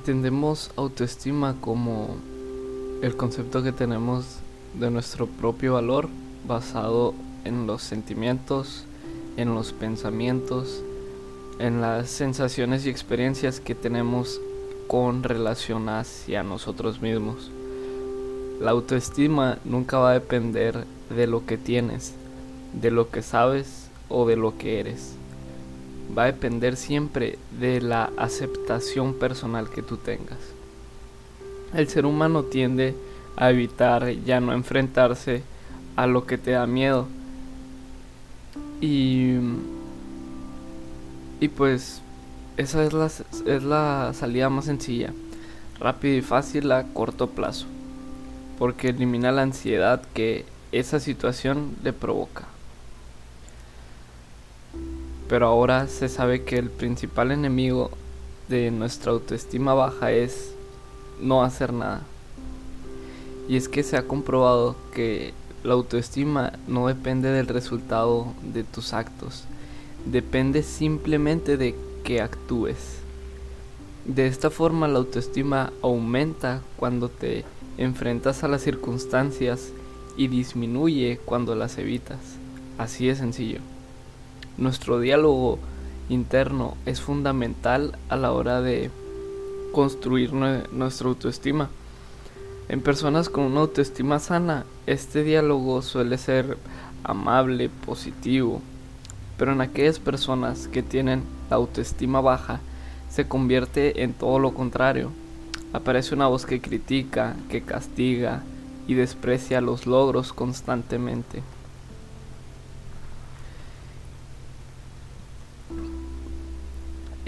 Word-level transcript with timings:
Entendemos 0.00 0.70
autoestima 0.76 1.56
como 1.60 2.16
el 3.02 3.18
concepto 3.18 3.62
que 3.62 3.70
tenemos 3.70 4.38
de 4.72 4.90
nuestro 4.90 5.26
propio 5.26 5.74
valor 5.74 6.08
basado 6.48 7.12
en 7.44 7.66
los 7.66 7.82
sentimientos, 7.82 8.86
en 9.36 9.54
los 9.54 9.74
pensamientos, 9.74 10.82
en 11.58 11.82
las 11.82 12.08
sensaciones 12.08 12.86
y 12.86 12.88
experiencias 12.88 13.60
que 13.60 13.74
tenemos 13.74 14.40
con 14.88 15.22
relación 15.22 15.90
hacia 15.90 16.42
nosotros 16.42 17.02
mismos. 17.02 17.50
La 18.58 18.70
autoestima 18.70 19.58
nunca 19.66 19.98
va 19.98 20.12
a 20.12 20.14
depender 20.14 20.86
de 21.10 21.26
lo 21.26 21.44
que 21.44 21.58
tienes, 21.58 22.14
de 22.72 22.90
lo 22.90 23.10
que 23.10 23.20
sabes 23.20 23.90
o 24.08 24.26
de 24.26 24.36
lo 24.36 24.56
que 24.56 24.80
eres. 24.80 25.14
Va 26.16 26.24
a 26.24 26.26
depender 26.26 26.76
siempre 26.76 27.38
de 27.58 27.80
la 27.80 28.10
aceptación 28.16 29.14
personal 29.14 29.70
que 29.70 29.82
tú 29.82 29.96
tengas. 29.96 30.38
El 31.74 31.88
ser 31.88 32.06
humano 32.06 32.44
tiende 32.44 32.94
a 33.36 33.50
evitar 33.50 34.10
ya 34.24 34.40
no 34.40 34.52
enfrentarse 34.52 35.42
a 35.96 36.06
lo 36.06 36.26
que 36.26 36.38
te 36.38 36.52
da 36.52 36.66
miedo. 36.66 37.06
Y, 38.80 39.36
y 41.40 41.48
pues 41.48 42.00
esa 42.56 42.84
es 42.84 42.92
la, 42.92 43.06
es 43.06 43.62
la 43.62 44.12
salida 44.14 44.50
más 44.50 44.66
sencilla, 44.66 45.12
rápida 45.78 46.16
y 46.16 46.22
fácil 46.22 46.72
a 46.72 46.84
corto 46.92 47.30
plazo, 47.30 47.66
porque 48.58 48.88
elimina 48.88 49.32
la 49.32 49.42
ansiedad 49.42 50.02
que 50.12 50.44
esa 50.72 51.00
situación 51.00 51.76
le 51.82 51.92
provoca. 51.92 52.44
Pero 55.30 55.46
ahora 55.46 55.86
se 55.86 56.08
sabe 56.08 56.42
que 56.42 56.58
el 56.58 56.70
principal 56.70 57.30
enemigo 57.30 57.92
de 58.48 58.72
nuestra 58.72 59.12
autoestima 59.12 59.74
baja 59.74 60.10
es 60.10 60.54
no 61.20 61.44
hacer 61.44 61.72
nada. 61.72 62.02
Y 63.48 63.54
es 63.54 63.68
que 63.68 63.84
se 63.84 63.96
ha 63.96 64.08
comprobado 64.08 64.74
que 64.92 65.32
la 65.62 65.74
autoestima 65.74 66.54
no 66.66 66.88
depende 66.88 67.30
del 67.30 67.46
resultado 67.46 68.34
de 68.42 68.64
tus 68.64 68.92
actos, 68.92 69.44
depende 70.04 70.64
simplemente 70.64 71.56
de 71.56 71.76
que 72.02 72.20
actúes. 72.20 72.98
De 74.04 74.26
esta 74.26 74.50
forma 74.50 74.88
la 74.88 74.98
autoestima 74.98 75.72
aumenta 75.80 76.60
cuando 76.76 77.08
te 77.08 77.44
enfrentas 77.78 78.42
a 78.42 78.48
las 78.48 78.62
circunstancias 78.62 79.70
y 80.16 80.26
disminuye 80.26 81.20
cuando 81.24 81.54
las 81.54 81.78
evitas. 81.78 82.18
Así 82.78 83.06
de 83.06 83.14
sencillo. 83.14 83.60
Nuestro 84.60 85.00
diálogo 85.00 85.58
interno 86.10 86.76
es 86.84 87.00
fundamental 87.00 87.96
a 88.10 88.16
la 88.16 88.32
hora 88.32 88.60
de 88.60 88.90
construir 89.72 90.34
nuestra 90.34 91.08
autoestima. 91.08 91.70
En 92.68 92.82
personas 92.82 93.30
con 93.30 93.44
una 93.44 93.60
autoestima 93.60 94.18
sana, 94.18 94.66
este 94.86 95.24
diálogo 95.24 95.80
suele 95.80 96.18
ser 96.18 96.58
amable, 97.04 97.70
positivo, 97.70 98.60
pero 99.38 99.52
en 99.52 99.62
aquellas 99.62 99.98
personas 99.98 100.68
que 100.68 100.82
tienen 100.82 101.22
la 101.48 101.56
autoestima 101.56 102.20
baja, 102.20 102.60
se 103.08 103.26
convierte 103.26 104.02
en 104.02 104.12
todo 104.12 104.38
lo 104.38 104.52
contrario. 104.52 105.10
Aparece 105.72 106.14
una 106.14 106.26
voz 106.26 106.44
que 106.44 106.60
critica, 106.60 107.34
que 107.48 107.62
castiga 107.62 108.42
y 108.86 108.92
desprecia 108.92 109.62
los 109.62 109.86
logros 109.86 110.34
constantemente. 110.34 111.42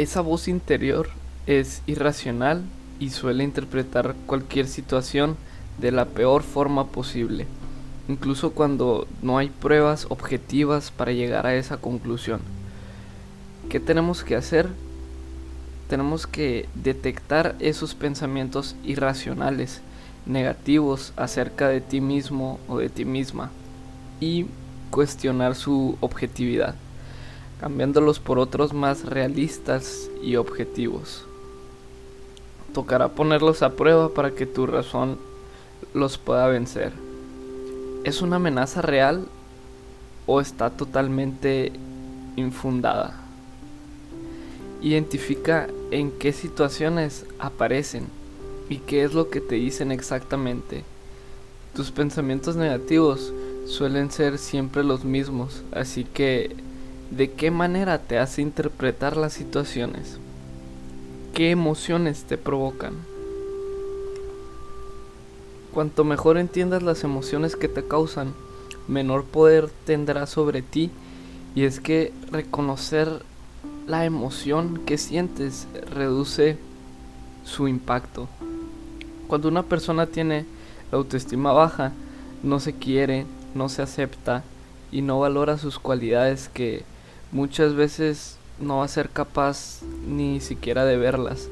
Esa 0.00 0.22
voz 0.22 0.48
interior 0.48 1.10
es 1.46 1.82
irracional 1.86 2.62
y 2.98 3.10
suele 3.10 3.44
interpretar 3.44 4.14
cualquier 4.24 4.66
situación 4.66 5.36
de 5.78 5.92
la 5.92 6.06
peor 6.06 6.42
forma 6.42 6.86
posible, 6.86 7.46
incluso 8.08 8.52
cuando 8.52 9.06
no 9.20 9.36
hay 9.36 9.50
pruebas 9.50 10.06
objetivas 10.08 10.90
para 10.90 11.12
llegar 11.12 11.46
a 11.46 11.54
esa 11.54 11.76
conclusión. 11.76 12.40
¿Qué 13.68 13.78
tenemos 13.78 14.24
que 14.24 14.36
hacer? 14.36 14.70
Tenemos 15.90 16.26
que 16.26 16.66
detectar 16.74 17.54
esos 17.58 17.94
pensamientos 17.94 18.76
irracionales, 18.82 19.82
negativos 20.24 21.12
acerca 21.16 21.68
de 21.68 21.82
ti 21.82 22.00
mismo 22.00 22.58
o 22.68 22.78
de 22.78 22.88
ti 22.88 23.04
misma 23.04 23.50
y 24.18 24.46
cuestionar 24.90 25.54
su 25.54 25.98
objetividad 26.00 26.74
cambiándolos 27.60 28.18
por 28.18 28.38
otros 28.38 28.72
más 28.72 29.04
realistas 29.04 30.08
y 30.22 30.36
objetivos. 30.36 31.26
Tocará 32.72 33.08
ponerlos 33.08 33.62
a 33.62 33.76
prueba 33.76 34.08
para 34.14 34.30
que 34.30 34.46
tu 34.46 34.66
razón 34.66 35.18
los 35.92 36.16
pueda 36.16 36.46
vencer. 36.46 36.92
¿Es 38.02 38.22
una 38.22 38.36
amenaza 38.36 38.80
real 38.80 39.26
o 40.26 40.40
está 40.40 40.70
totalmente 40.70 41.72
infundada? 42.36 43.20
Identifica 44.80 45.68
en 45.90 46.12
qué 46.12 46.32
situaciones 46.32 47.26
aparecen 47.38 48.06
y 48.70 48.78
qué 48.78 49.04
es 49.04 49.12
lo 49.12 49.28
que 49.28 49.42
te 49.42 49.56
dicen 49.56 49.92
exactamente. 49.92 50.82
Tus 51.74 51.90
pensamientos 51.90 52.56
negativos 52.56 53.34
suelen 53.66 54.10
ser 54.10 54.38
siempre 54.38 54.82
los 54.82 55.04
mismos, 55.04 55.62
así 55.72 56.04
que 56.04 56.56
de 57.10 57.32
qué 57.32 57.50
manera 57.50 57.98
te 57.98 58.18
hace 58.18 58.40
interpretar 58.42 59.16
las 59.16 59.32
situaciones, 59.32 60.18
qué 61.34 61.50
emociones 61.50 62.24
te 62.24 62.38
provocan. 62.38 62.94
Cuanto 65.72 66.04
mejor 66.04 66.38
entiendas 66.38 66.82
las 66.82 67.04
emociones 67.04 67.56
que 67.56 67.68
te 67.68 67.86
causan, 67.86 68.32
menor 68.88 69.24
poder 69.24 69.70
tendrás 69.86 70.30
sobre 70.30 70.62
ti 70.62 70.90
y 71.54 71.64
es 71.64 71.80
que 71.80 72.12
reconocer 72.30 73.22
la 73.86 74.04
emoción 74.04 74.82
que 74.84 74.98
sientes 74.98 75.66
reduce 75.92 76.58
su 77.44 77.68
impacto. 77.68 78.28
Cuando 79.26 79.48
una 79.48 79.64
persona 79.64 80.06
tiene 80.06 80.44
la 80.90 80.98
autoestima 80.98 81.52
baja, 81.52 81.92
no 82.42 82.60
se 82.60 82.72
quiere, 82.72 83.26
no 83.54 83.68
se 83.68 83.82
acepta 83.82 84.42
y 84.92 85.02
no 85.02 85.20
valora 85.20 85.58
sus 85.58 85.78
cualidades 85.78 86.48
que 86.48 86.84
muchas 87.32 87.74
veces 87.74 88.36
no 88.60 88.78
va 88.78 88.84
a 88.84 88.88
ser 88.88 89.08
capaz 89.08 89.80
ni 90.06 90.40
siquiera 90.40 90.84
de 90.84 90.96
verlas. 90.96 91.48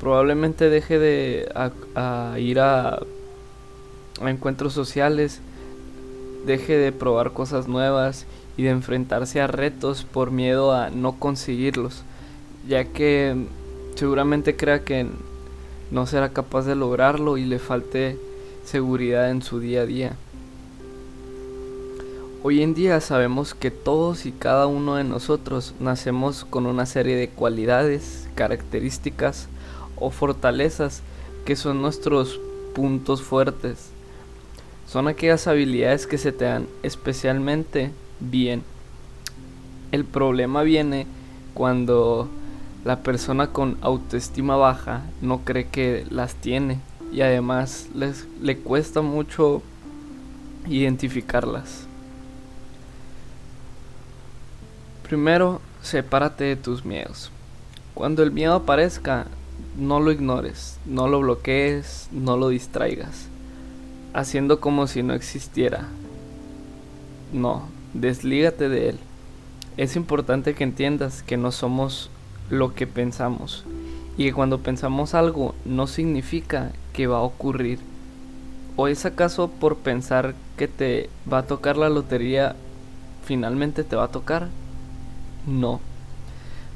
Probablemente 0.00 0.68
deje 0.68 0.98
de 0.98 1.48
ir 2.38 2.60
a, 2.60 3.00
a 4.20 4.30
encuentros 4.30 4.72
sociales, 4.72 5.40
deje 6.46 6.76
de 6.76 6.92
probar 6.92 7.32
cosas 7.32 7.68
nuevas 7.68 8.26
y 8.56 8.62
de 8.64 8.70
enfrentarse 8.70 9.40
a 9.40 9.46
retos 9.46 10.04
por 10.04 10.30
miedo 10.30 10.72
a 10.72 10.90
no 10.90 11.18
conseguirlos, 11.18 12.02
ya 12.68 12.84
que 12.84 13.46
seguramente 13.94 14.56
crea 14.56 14.84
que 14.84 15.06
no 15.90 16.06
será 16.06 16.30
capaz 16.30 16.62
de 16.62 16.74
lograrlo 16.74 17.36
y 17.36 17.44
le 17.44 17.58
falte 17.58 18.18
seguridad 18.64 19.30
en 19.30 19.42
su 19.42 19.60
día 19.60 19.82
a 19.82 19.86
día. 19.86 20.16
Hoy 22.46 22.62
en 22.62 22.74
día 22.74 23.00
sabemos 23.00 23.54
que 23.54 23.70
todos 23.70 24.26
y 24.26 24.30
cada 24.30 24.66
uno 24.66 24.96
de 24.96 25.04
nosotros 25.04 25.74
nacemos 25.80 26.44
con 26.44 26.66
una 26.66 26.84
serie 26.84 27.16
de 27.16 27.30
cualidades, 27.30 28.28
características 28.34 29.48
o 29.96 30.10
fortalezas 30.10 31.00
que 31.46 31.56
son 31.56 31.80
nuestros 31.80 32.38
puntos 32.74 33.22
fuertes. 33.22 33.88
Son 34.86 35.08
aquellas 35.08 35.46
habilidades 35.46 36.06
que 36.06 36.18
se 36.18 36.32
te 36.32 36.44
dan 36.44 36.66
especialmente 36.82 37.92
bien. 38.20 38.62
El 39.90 40.04
problema 40.04 40.64
viene 40.64 41.06
cuando 41.54 42.28
la 42.84 43.02
persona 43.02 43.52
con 43.52 43.78
autoestima 43.80 44.56
baja 44.56 45.02
no 45.22 45.46
cree 45.46 45.68
que 45.68 46.04
las 46.10 46.34
tiene 46.34 46.78
y 47.10 47.22
además 47.22 47.88
les, 47.94 48.28
le 48.42 48.58
cuesta 48.58 49.00
mucho 49.00 49.62
identificarlas. 50.68 51.88
Primero, 55.04 55.60
sepárate 55.82 56.44
de 56.44 56.56
tus 56.56 56.86
miedos. 56.86 57.30
Cuando 57.92 58.22
el 58.22 58.30
miedo 58.30 58.54
aparezca, 58.54 59.26
no 59.78 60.00
lo 60.00 60.10
ignores, 60.10 60.78
no 60.86 61.08
lo 61.08 61.20
bloquees, 61.20 62.08
no 62.10 62.38
lo 62.38 62.48
distraigas, 62.48 63.28
haciendo 64.14 64.60
como 64.60 64.86
si 64.86 65.02
no 65.02 65.12
existiera. 65.12 65.88
No, 67.34 67.68
deslígate 67.92 68.70
de 68.70 68.88
él. 68.88 68.98
Es 69.76 69.94
importante 69.94 70.54
que 70.54 70.64
entiendas 70.64 71.22
que 71.22 71.36
no 71.36 71.52
somos 71.52 72.08
lo 72.48 72.74
que 72.74 72.86
pensamos 72.86 73.64
y 74.16 74.24
que 74.24 74.32
cuando 74.32 74.60
pensamos 74.60 75.12
algo 75.12 75.54
no 75.66 75.86
significa 75.86 76.72
que 76.94 77.08
va 77.08 77.18
a 77.18 77.22
ocurrir. 77.22 77.78
¿O 78.76 78.88
es 78.88 79.04
acaso 79.04 79.48
por 79.48 79.76
pensar 79.76 80.34
que 80.56 80.66
te 80.66 81.10
va 81.30 81.38
a 81.38 81.46
tocar 81.46 81.76
la 81.76 81.90
lotería 81.90 82.56
finalmente 83.24 83.84
te 83.84 83.96
va 83.96 84.04
a 84.04 84.08
tocar? 84.08 84.48
No. 85.46 85.80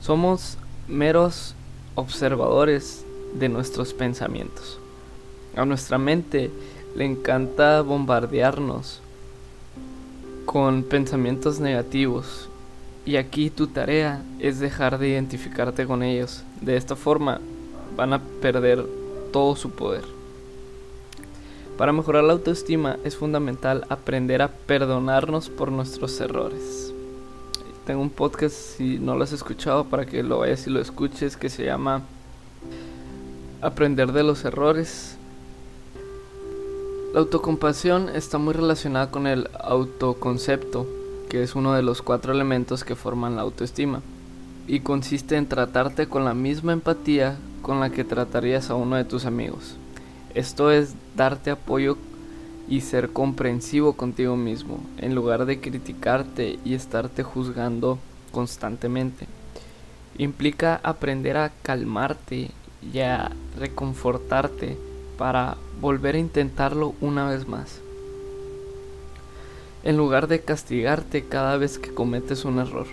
Somos 0.00 0.58
meros 0.86 1.54
observadores 1.94 3.04
de 3.34 3.48
nuestros 3.48 3.94
pensamientos. 3.94 4.78
A 5.56 5.64
nuestra 5.64 5.98
mente 5.98 6.50
le 6.94 7.04
encanta 7.04 7.80
bombardearnos 7.82 9.00
con 10.44 10.82
pensamientos 10.82 11.60
negativos 11.60 12.48
y 13.04 13.16
aquí 13.16 13.50
tu 13.50 13.66
tarea 13.66 14.22
es 14.38 14.60
dejar 14.60 14.98
de 14.98 15.08
identificarte 15.08 15.86
con 15.86 16.02
ellos. 16.02 16.42
De 16.60 16.76
esta 16.76 16.94
forma 16.94 17.40
van 17.96 18.12
a 18.12 18.20
perder 18.40 18.84
todo 19.32 19.56
su 19.56 19.70
poder. 19.70 20.04
Para 21.78 21.92
mejorar 21.92 22.24
la 22.24 22.32
autoestima 22.34 22.98
es 23.04 23.16
fundamental 23.16 23.86
aprender 23.88 24.42
a 24.42 24.48
perdonarnos 24.48 25.48
por 25.48 25.70
nuestros 25.70 26.20
errores. 26.20 26.87
Tengo 27.88 28.02
un 28.02 28.10
podcast, 28.10 28.54
si 28.54 28.98
no 28.98 29.16
lo 29.16 29.24
has 29.24 29.32
escuchado, 29.32 29.84
para 29.84 30.04
que 30.04 30.22
lo 30.22 30.40
vayas 30.40 30.66
y 30.66 30.70
lo 30.70 30.78
escuches, 30.78 31.38
que 31.38 31.48
se 31.48 31.64
llama 31.64 32.02
Aprender 33.62 34.12
de 34.12 34.24
los 34.24 34.44
errores. 34.44 35.16
La 37.14 37.20
autocompasión 37.20 38.10
está 38.10 38.36
muy 38.36 38.52
relacionada 38.52 39.10
con 39.10 39.26
el 39.26 39.48
autoconcepto, 39.58 40.86
que 41.30 41.42
es 41.42 41.54
uno 41.54 41.72
de 41.72 41.80
los 41.80 42.02
cuatro 42.02 42.34
elementos 42.34 42.84
que 42.84 42.94
forman 42.94 43.36
la 43.36 43.40
autoestima, 43.40 44.02
y 44.66 44.80
consiste 44.80 45.36
en 45.36 45.48
tratarte 45.48 46.08
con 46.08 46.26
la 46.26 46.34
misma 46.34 46.74
empatía 46.74 47.38
con 47.62 47.80
la 47.80 47.88
que 47.88 48.04
tratarías 48.04 48.68
a 48.68 48.74
uno 48.74 48.96
de 48.96 49.06
tus 49.06 49.24
amigos. 49.24 49.76
Esto 50.34 50.70
es 50.70 50.92
darte 51.16 51.52
apoyo 51.52 51.96
y 52.68 52.82
ser 52.82 53.10
comprensivo 53.10 53.94
contigo 53.94 54.36
mismo, 54.36 54.80
en 54.98 55.14
lugar 55.14 55.46
de 55.46 55.60
criticarte 55.60 56.58
y 56.64 56.74
estarte 56.74 57.22
juzgando 57.22 57.98
constantemente. 58.30 59.26
Implica 60.18 60.80
aprender 60.82 61.36
a 61.36 61.52
calmarte 61.62 62.50
y 62.92 62.98
a 63.00 63.30
reconfortarte 63.58 64.76
para 65.16 65.56
volver 65.80 66.14
a 66.14 66.18
intentarlo 66.18 66.94
una 67.00 67.28
vez 67.28 67.48
más. 67.48 67.80
En 69.84 69.96
lugar 69.96 70.28
de 70.28 70.40
castigarte 70.40 71.24
cada 71.24 71.56
vez 71.56 71.78
que 71.78 71.94
cometes 71.94 72.44
un 72.44 72.58
error. 72.58 72.86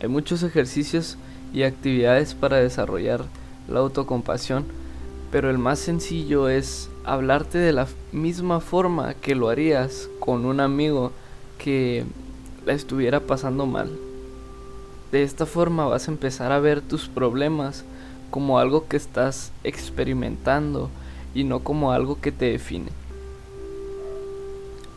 Hay 0.00 0.08
muchos 0.08 0.42
ejercicios 0.42 1.18
y 1.52 1.64
actividades 1.64 2.34
para 2.34 2.58
desarrollar 2.58 3.24
la 3.68 3.80
autocompasión, 3.80 4.64
pero 5.30 5.50
el 5.50 5.58
más 5.58 5.78
sencillo 5.78 6.48
es 6.48 6.88
hablarte 7.04 7.58
de 7.58 7.72
la 7.72 7.86
misma 8.12 8.60
forma 8.60 9.14
que 9.14 9.34
lo 9.34 9.48
harías 9.48 10.08
con 10.20 10.44
un 10.44 10.60
amigo 10.60 11.12
que 11.58 12.04
la 12.64 12.72
estuviera 12.72 13.20
pasando 13.20 13.66
mal. 13.66 13.90
De 15.12 15.22
esta 15.22 15.46
forma 15.46 15.86
vas 15.86 16.08
a 16.08 16.10
empezar 16.10 16.52
a 16.52 16.60
ver 16.60 16.80
tus 16.80 17.08
problemas 17.08 17.84
como 18.30 18.58
algo 18.58 18.88
que 18.88 18.96
estás 18.96 19.52
experimentando 19.64 20.90
y 21.34 21.44
no 21.44 21.60
como 21.60 21.92
algo 21.92 22.20
que 22.20 22.32
te 22.32 22.46
define. 22.46 22.90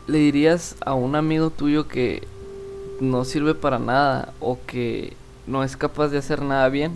Le 0.06 0.18
dirías 0.18 0.76
a 0.84 0.94
un 0.94 1.14
amigo 1.14 1.50
tuyo 1.50 1.88
que 1.88 2.26
no 3.00 3.24
sirve 3.24 3.54
para 3.54 3.78
nada 3.78 4.32
o 4.40 4.58
que 4.66 5.16
no 5.46 5.64
es 5.64 5.76
capaz 5.76 6.08
de 6.08 6.18
hacer 6.18 6.42
nada 6.42 6.68
bien. 6.68 6.92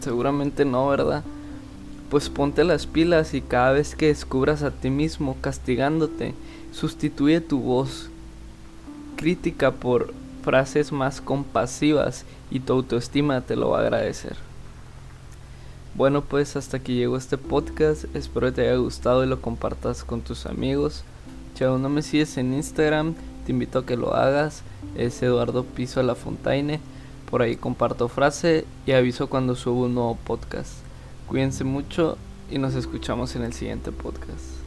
Seguramente 0.00 0.64
no, 0.64 0.88
¿verdad? 0.88 1.24
Pues 2.10 2.30
ponte 2.30 2.64
las 2.64 2.86
pilas 2.86 3.34
y 3.34 3.42
cada 3.42 3.72
vez 3.72 3.94
que 3.94 4.06
descubras 4.06 4.62
a 4.62 4.70
ti 4.70 4.88
mismo 4.88 5.36
castigándote, 5.40 6.34
sustituye 6.72 7.40
tu 7.40 7.60
voz 7.60 8.08
crítica 9.16 9.72
por 9.72 10.14
frases 10.42 10.92
más 10.92 11.20
compasivas 11.20 12.24
y 12.50 12.60
tu 12.60 12.72
autoestima 12.72 13.42
te 13.42 13.56
lo 13.56 13.70
va 13.70 13.78
a 13.78 13.82
agradecer. 13.82 14.36
Bueno, 15.94 16.22
pues 16.22 16.56
hasta 16.56 16.78
aquí 16.78 16.94
llegó 16.94 17.16
este 17.16 17.36
podcast. 17.36 18.04
Espero 18.14 18.46
que 18.46 18.52
te 18.52 18.62
haya 18.62 18.76
gustado 18.76 19.24
y 19.24 19.26
lo 19.26 19.42
compartas 19.42 20.04
con 20.04 20.20
tus 20.20 20.46
amigos. 20.46 21.02
Si 21.54 21.64
aún 21.64 21.82
no 21.82 21.88
me 21.88 22.02
sigues 22.02 22.38
en 22.38 22.54
Instagram, 22.54 23.14
te 23.44 23.52
invito 23.52 23.80
a 23.80 23.84
que 23.84 23.96
lo 23.96 24.14
hagas. 24.14 24.62
Es 24.96 25.20
Eduardo 25.22 25.64
Piso 25.64 25.98
a 25.98 26.04
la 26.04 26.14
Fontaine. 26.14 26.80
Por 27.28 27.42
ahí 27.42 27.56
comparto 27.56 28.08
frase 28.08 28.64
y 28.86 28.92
aviso 28.92 29.28
cuando 29.28 29.56
subo 29.56 29.86
un 29.86 29.94
nuevo 29.96 30.16
podcast. 30.24 30.87
Cuídense 31.28 31.62
mucho 31.62 32.16
y 32.50 32.58
nos 32.58 32.74
escuchamos 32.74 33.36
en 33.36 33.42
el 33.42 33.52
siguiente 33.52 33.92
podcast. 33.92 34.57